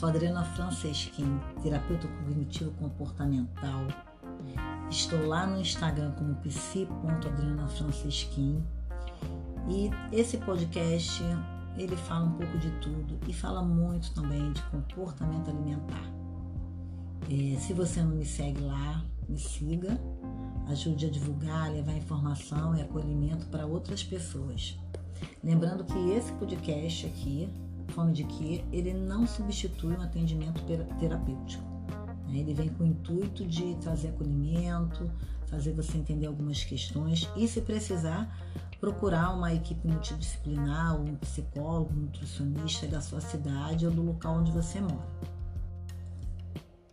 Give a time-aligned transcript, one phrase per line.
[0.00, 3.86] Sou Adriana Francesquim, terapeuta cognitivo comportamental.
[4.88, 8.64] Estou lá no Instagram como psi.adrianafrancesquim.
[9.68, 11.22] E esse podcast,
[11.76, 16.10] ele fala um pouco de tudo e fala muito também de comportamento alimentar.
[17.28, 20.00] É, se você não me segue lá, me siga.
[20.68, 24.78] Ajude a divulgar, levar informação e acolhimento para outras pessoas.
[25.44, 27.50] Lembrando que esse podcast aqui
[27.90, 30.62] Fome de que ele não substitui um atendimento
[30.98, 31.64] terapêutico.
[32.28, 32.38] Né?
[32.38, 35.10] Ele vem com o intuito de trazer acolhimento,
[35.46, 38.32] fazer você entender algumas questões e, se precisar,
[38.80, 44.52] procurar uma equipe multidisciplinar, um psicólogo, um nutricionista da sua cidade ou do local onde
[44.52, 45.08] você mora.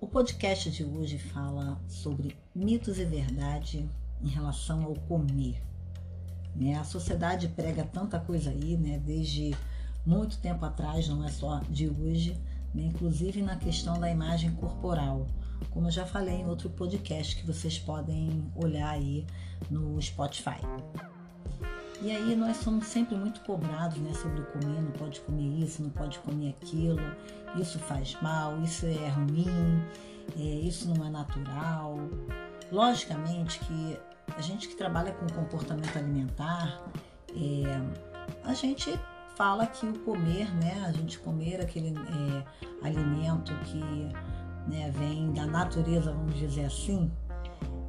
[0.00, 3.88] O podcast de hoje fala sobre mitos e verdade
[4.22, 5.62] em relação ao comer.
[6.54, 6.74] Né?
[6.74, 8.98] A sociedade prega tanta coisa aí, né?
[8.98, 9.54] desde
[10.06, 12.40] muito tempo atrás, não é só de hoje,
[12.72, 12.84] né?
[12.84, 15.26] inclusive na questão da imagem corporal.
[15.70, 19.26] Como eu já falei em outro podcast que vocês podem olhar aí
[19.70, 20.60] no Spotify.
[22.00, 25.90] E aí nós somos sempre muito cobrados né, sobre comer, não pode comer isso, não
[25.90, 27.00] pode comer aquilo,
[27.56, 29.82] isso faz mal, isso é ruim,
[30.36, 31.98] é, isso não é natural.
[32.70, 33.98] Logicamente que
[34.36, 36.82] a gente que trabalha com comportamento alimentar,
[37.30, 38.98] é, a gente
[39.36, 42.44] fala que o comer, né, a gente comer aquele é,
[42.86, 43.80] alimento que
[44.66, 47.12] né, vem da natureza, vamos dizer assim,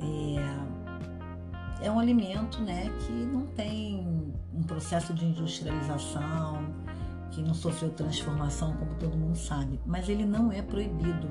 [0.00, 6.64] é, é um alimento né, que não tem um processo de industrialização,
[7.32, 11.28] que não sofreu transformação, como todo mundo sabe, mas ele não é proibido.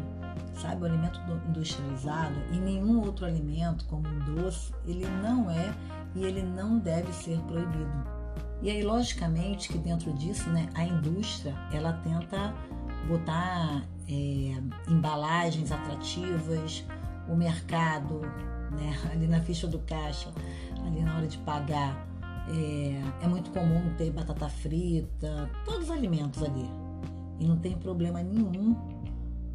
[0.55, 5.73] Sabe, o alimento industrializado e nenhum outro alimento, como um doce, ele não é
[6.13, 8.20] e ele não deve ser proibido.
[8.61, 12.53] E aí, logicamente, que dentro disso, né, a indústria ela tenta
[13.07, 14.53] botar é,
[14.87, 16.85] embalagens atrativas,
[17.27, 18.21] o mercado,
[18.71, 20.31] né, ali na ficha do caixa,
[20.85, 22.07] ali na hora de pagar,
[22.49, 26.69] é, é muito comum ter batata frita, todos os alimentos ali.
[27.39, 28.75] E não tem problema nenhum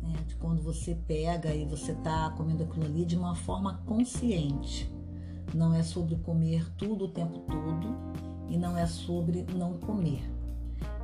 [0.03, 4.91] né, de quando você pega e você está comendo aquilo ali de uma forma consciente.
[5.55, 7.95] Não é sobre comer tudo o tempo todo
[8.49, 10.23] e não é sobre não comer.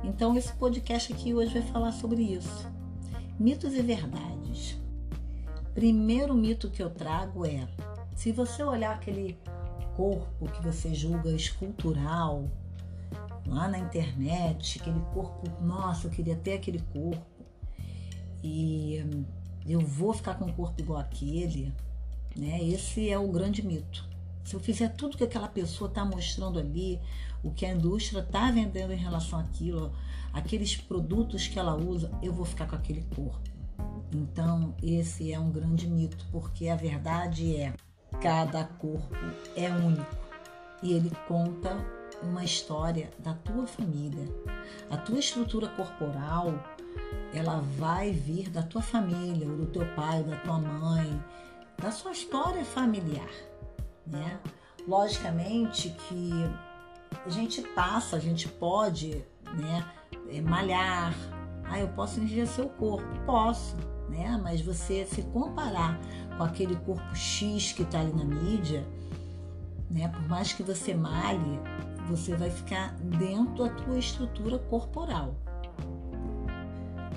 [0.03, 2.67] Então, esse podcast aqui hoje vai falar sobre isso.
[3.39, 4.77] Mitos e verdades.
[5.73, 7.67] Primeiro mito que eu trago é:
[8.15, 9.37] se você olhar aquele
[9.95, 12.49] corpo que você julga escultural
[13.47, 17.25] lá na internet, aquele corpo, nossa, eu queria ter aquele corpo
[18.43, 19.25] e
[19.65, 21.73] eu vou ficar com um corpo igual aquele,
[22.35, 22.61] né?
[22.63, 24.07] Esse é o grande mito.
[24.43, 26.99] Se eu fizer tudo que aquela pessoa está mostrando ali,
[27.43, 29.93] o que a indústria está vendendo em relação àquilo,
[30.31, 33.41] aqueles produtos que ela usa, eu vou ficar com aquele corpo.
[34.11, 37.73] Então, esse é um grande mito, porque a verdade é:
[38.21, 39.15] cada corpo
[39.55, 40.15] é único
[40.81, 41.75] e ele conta
[42.21, 44.25] uma história da tua família.
[44.89, 46.53] A tua estrutura corporal,
[47.33, 51.21] ela vai vir da tua família, ou do teu pai, da tua mãe,
[51.77, 53.29] da sua história familiar
[54.05, 54.39] né?
[54.87, 56.31] Logicamente que
[57.25, 59.85] a gente passa, a gente pode, né,
[60.29, 61.13] é, malhar.
[61.65, 63.07] Ah, eu posso enrijecer o corpo?
[63.25, 63.75] Posso,
[64.09, 64.39] né?
[64.41, 65.99] Mas você se comparar
[66.37, 68.85] com aquele corpo X que está ali na mídia,
[69.89, 70.07] né?
[70.07, 71.59] Por mais que você malhe,
[72.07, 75.35] você vai ficar dentro da tua estrutura corporal.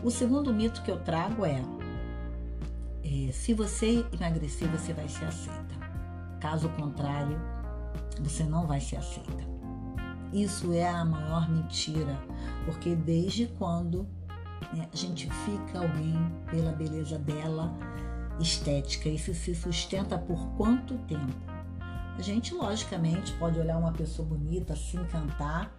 [0.02, 1.60] O segundo mito que eu trago é,
[3.02, 5.74] é se você emagrecer, você vai ser aceita.
[6.40, 7.40] Caso contrário,
[8.20, 9.55] você não vai ser aceita.
[10.36, 12.14] Isso é a maior mentira,
[12.66, 14.06] porque desde quando
[14.74, 16.14] né, a gente fica alguém
[16.50, 17.74] pela beleza dela
[18.38, 21.32] estética, isso se sustenta por quanto tempo?
[22.18, 25.74] A gente, logicamente, pode olhar uma pessoa bonita, se encantar,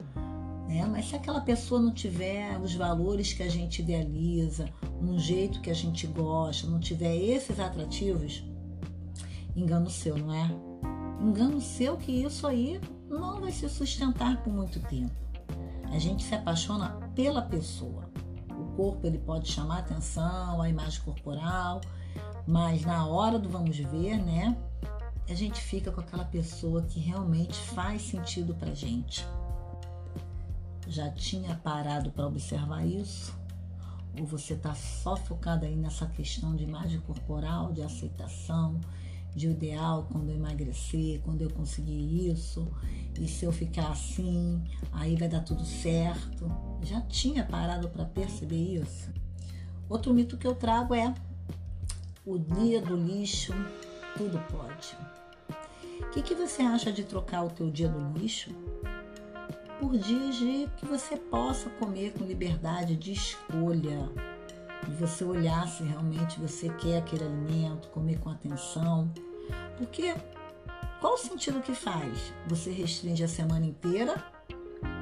[0.68, 0.84] né?
[0.90, 5.70] mas se aquela pessoa não tiver os valores que a gente idealiza, um jeito que
[5.70, 8.44] a gente gosta, não tiver esses atrativos,
[9.56, 10.50] engano seu, não é?
[11.22, 15.14] Engano seu que isso aí não vai se sustentar por muito tempo.
[15.92, 18.10] A gente se apaixona pela pessoa.
[18.50, 21.82] O corpo ele pode chamar atenção, a imagem corporal,
[22.46, 24.58] mas na hora do vamos ver, né?
[25.30, 29.26] A gente fica com aquela pessoa que realmente faz sentido pra gente.
[30.88, 33.38] Já tinha parado para observar isso?
[34.18, 38.80] Ou você está só focado aí nessa questão de imagem corporal, de aceitação,
[39.38, 42.68] de ideal quando eu emagrecer, quando eu conseguir isso,
[43.20, 46.52] e se eu ficar assim, aí vai dar tudo certo.
[46.82, 49.12] Já tinha parado para perceber isso.
[49.88, 51.14] outro mito que eu trago é
[52.26, 53.54] o dia do lixo,
[54.18, 54.98] tudo pode.
[56.02, 58.50] O que, que você acha de trocar o teu dia do lixo
[59.80, 64.10] por dias de que você possa comer com liberdade de escolha,
[64.84, 69.12] de você olhar se realmente você quer aquele alimento, comer com atenção.
[69.78, 70.16] Porque
[71.00, 72.34] qual o sentido que faz?
[72.48, 74.16] Você restringe a semana inteira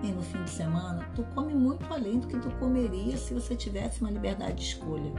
[0.03, 3.55] e no fim de semana tu come muito além do que tu comeria se você
[3.55, 5.11] tivesse uma liberdade de escolha,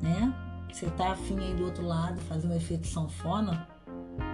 [0.00, 0.32] né?
[0.72, 3.66] Você tá afim aí do outro lado, fazer um efeito sanfona,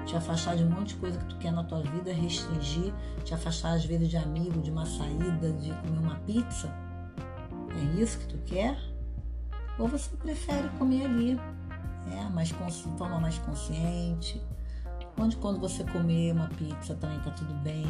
[0.05, 2.93] te afastar de um monte de coisa que tu quer na tua vida, restringir,
[3.25, 6.69] te afastar às vezes de amigo, de uma saída, de comer uma pizza.
[7.71, 8.77] É isso que tu quer?
[9.79, 11.41] Ou você prefere comer ali,
[12.11, 12.55] é, mais, de
[12.99, 14.43] forma mais consciente,
[15.19, 17.87] onde quando você comer uma pizza também tá tudo bem,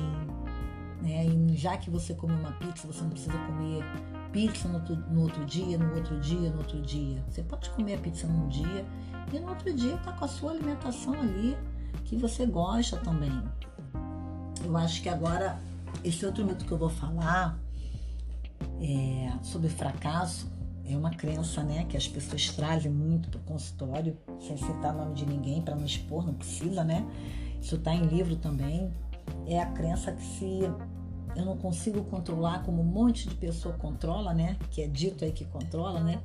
[1.00, 1.26] né?
[1.26, 3.84] E já que você comeu uma pizza, você não precisa comer
[4.32, 7.22] pizza no outro, no outro dia, no outro dia, no outro dia.
[7.28, 8.86] Você pode comer a pizza num dia
[9.32, 11.56] e no outro dia tá com a sua alimentação ali
[12.04, 13.42] que você gosta também.
[14.64, 15.60] Eu acho que agora
[16.04, 17.58] esse outro mito que eu vou falar
[18.80, 20.50] é sobre fracasso
[20.92, 24.98] é uma crença, né, que as pessoas trazem muito para o consultório, sem citar o
[24.98, 27.06] nome de ninguém para não expor, não precisa, né?
[27.60, 28.90] Isso está em livro também.
[29.46, 30.60] É a crença que se
[31.34, 34.56] eu não consigo controlar como um monte de pessoa controla, né?
[34.70, 36.20] Que é dito aí que controla, né?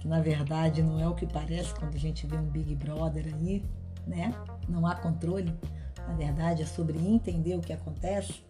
[0.00, 3.32] Que na verdade não é o que parece quando a gente vê um Big Brother
[3.34, 3.64] aí,
[4.06, 4.34] né?
[4.68, 5.54] Não há controle.
[5.98, 8.42] Na verdade é sobre entender o que acontece.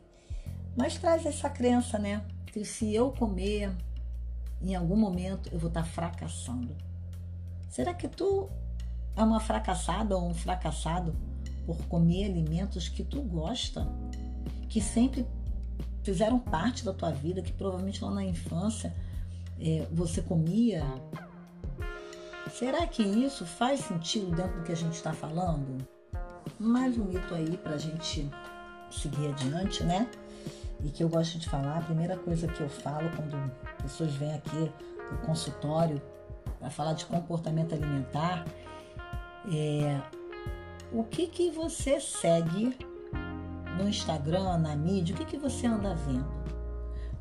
[0.77, 2.25] Mas traz essa crença, né?
[2.47, 3.73] Que se eu comer,
[4.61, 6.75] em algum momento eu vou estar fracassando.
[7.69, 8.49] Será que tu
[9.17, 11.15] é uma fracassada ou um fracassado
[11.67, 13.87] por comer alimentos que tu gosta,
[14.69, 15.27] que sempre
[16.03, 18.95] fizeram parte da tua vida, que provavelmente lá na infância
[19.61, 20.85] é, você comia.
[22.51, 25.87] Será que isso faz sentido dentro do que a gente está falando?
[26.59, 28.29] Mais um mito aí para a gente
[28.91, 30.09] seguir adiante, né?
[30.85, 33.51] E que eu gosto de falar, a primeira coisa que eu falo quando
[33.85, 34.73] pessoas vêm aqui
[35.13, 36.01] no consultório
[36.59, 38.47] para falar de comportamento alimentar
[39.53, 40.01] é
[40.91, 42.77] o que que você segue
[43.79, 46.33] no Instagram, na mídia, o que, que você anda vendo?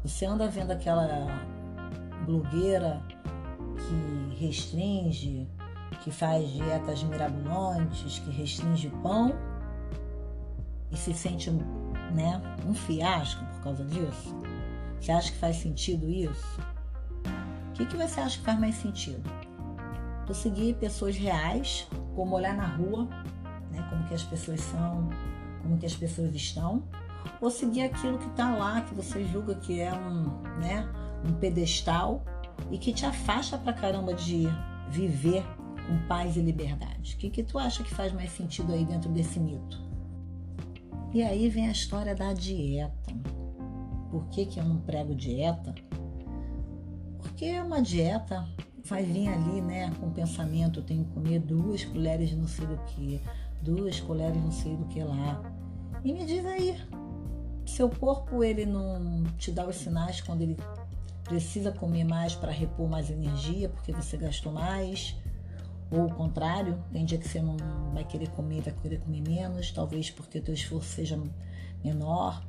[0.04, 1.28] Você anda vendo aquela
[2.26, 3.02] blogueira
[3.76, 5.50] que restringe,
[6.02, 9.34] que faz dietas mirabolantes, que restringe pão
[10.92, 14.53] e se sente né, um fiasco por causa disso?
[15.04, 16.62] Você acha que faz sentido isso?
[17.70, 19.22] O que, que você acha que faz mais sentido?
[20.26, 21.86] Tu seguir pessoas reais,
[22.16, 23.10] como olhar na rua,
[23.70, 25.10] né, como que as pessoas são,
[25.62, 26.88] como que as pessoas estão,
[27.42, 30.90] ou seguir aquilo que está lá, que você julga que é um, né,
[31.26, 32.24] um pedestal
[32.72, 34.48] e que te afasta pra caramba de
[34.90, 35.44] viver
[35.86, 37.16] com paz e liberdade.
[37.16, 39.82] O que, que tu acha que faz mais sentido aí dentro desse mito?
[41.14, 43.43] E aí vem a história da dieta.
[44.14, 45.74] Por que, que eu não prego dieta?
[47.18, 48.48] Porque uma dieta
[48.86, 52.48] vai vir ali, né, com o pensamento, eu tenho que comer duas colheres de não
[52.48, 53.20] sei do que,
[53.60, 55.42] duas colheres não sei do que lá.
[56.04, 56.80] E me diz aí,
[57.66, 60.58] seu corpo ele não te dá os sinais quando ele
[61.24, 65.18] precisa comer mais para repor mais energia porque você gastou mais?
[65.90, 67.58] Ou o contrário, tem dia que você não
[67.92, 71.20] vai querer comer, vai querer comer menos, talvez porque o teu esforço seja
[71.84, 72.44] menor.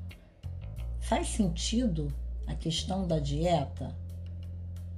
[1.04, 2.10] Faz sentido
[2.46, 3.94] a questão da dieta?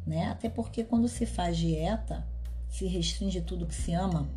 [0.06, 0.28] Né?
[0.28, 2.24] Até porque quando se faz dieta,
[2.70, 4.28] se restringe tudo que se ama,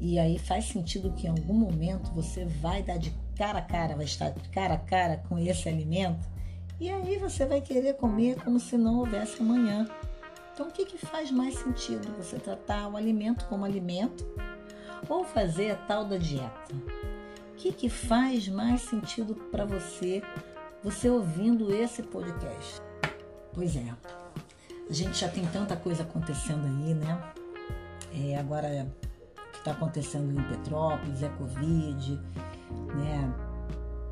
[0.00, 3.94] e aí faz sentido que em algum momento você vai dar de cara a cara,
[3.94, 6.26] vai estar de cara a cara com esse alimento.
[6.80, 9.86] E aí você vai querer comer como se não houvesse amanhã.
[10.54, 12.10] Então o que, que faz mais sentido?
[12.16, 14.26] Você tratar o alimento como alimento
[15.10, 16.74] ou fazer a tal da dieta?
[17.52, 20.22] O que, que faz mais sentido para você,
[20.84, 22.82] você ouvindo esse podcast?
[23.54, 23.94] Pois é,
[24.88, 27.32] a gente já tem tanta coisa acontecendo aí, né?
[28.12, 28.86] É, agora
[29.54, 32.20] está acontecendo em Petrópolis, é Covid,
[32.96, 33.34] né?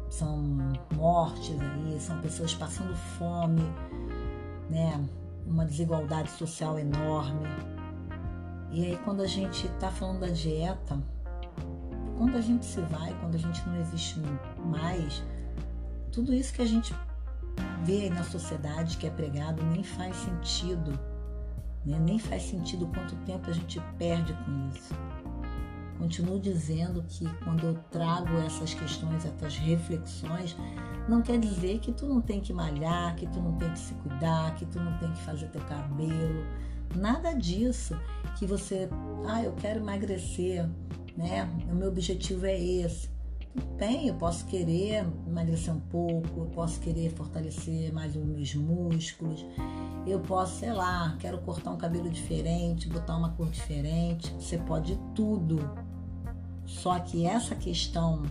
[0.08, 0.38] São
[0.94, 3.60] mortes aí, são pessoas passando fome,
[4.70, 5.06] né?
[5.46, 7.46] Uma desigualdade social enorme.
[8.70, 10.98] E aí quando a gente está falando da dieta,
[12.16, 14.18] quando a gente se vai, quando a gente não existe
[14.64, 15.22] mais,
[16.12, 16.94] tudo isso que a gente
[17.84, 20.98] vê aí na sociedade que é pregado nem faz sentido.
[21.84, 21.98] Né?
[21.98, 24.94] Nem faz sentido quanto tempo a gente perde com isso
[26.02, 30.56] Continuo dizendo que quando eu trago essas questões, essas reflexões,
[31.08, 33.94] não quer dizer que tu não tem que malhar, que tu não tem que se
[33.94, 36.44] cuidar, que tu não tem que fazer teu cabelo,
[36.96, 37.96] nada disso.
[38.36, 38.88] Que você,
[39.28, 40.68] ah, eu quero emagrecer,
[41.16, 41.48] né?
[41.70, 43.08] O meu objetivo é esse.
[43.76, 49.44] Bem, eu posso querer emagrecer um pouco, eu posso querer fortalecer mais os meus músculos,
[50.06, 54.32] eu posso, sei lá, quero cortar um cabelo diferente, botar uma cor diferente.
[54.34, 55.58] Você pode tudo.
[56.64, 58.22] Só que essa questão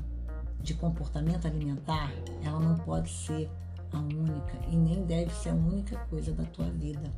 [0.59, 2.11] de comportamento alimentar,
[2.43, 3.49] ela não pode ser
[3.93, 7.13] a única e nem deve ser a única coisa da tua vida.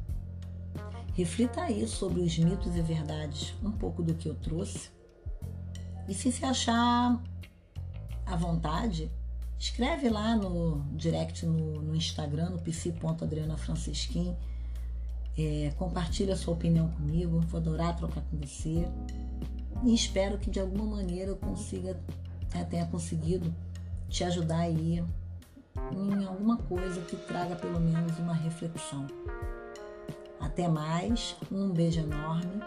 [1.13, 4.89] Reflita aí sobre os mitos e verdades, um pouco do que eu trouxe.
[6.07, 7.21] E se se achar
[8.33, 9.11] à vontade,
[9.59, 14.35] escreve lá no direct no, no Instagram, no psi.adrianafrancisquim.
[15.37, 18.87] É, compartilha a sua opinião comigo, vou adorar trocar com você.
[19.83, 21.99] E espero que de alguma maneira eu consiga,
[22.53, 23.53] é, tenha conseguido
[24.09, 25.03] te ajudar aí
[25.91, 29.07] em alguma coisa que traga pelo menos uma reflexão.
[30.39, 32.61] Até mais, um beijo enorme